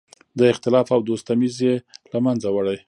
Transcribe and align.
د 0.39 0.41
اختلاف 0.53 0.87
او 0.95 0.99
دوست 1.09 1.23
تمیز 1.29 1.55
یې 1.67 1.75
له 2.11 2.19
منځه 2.25 2.47
وړی. 2.55 2.77